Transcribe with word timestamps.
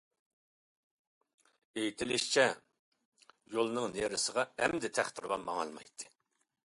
ئېيتىلىشىچە، 1.81 2.45
يولنىڭ 3.57 3.89
نېرىسىغا 3.99 4.47
ئەمدى 4.65 4.93
تەختىراۋان 5.01 5.45
ماڭالمايتتى. 5.51 6.11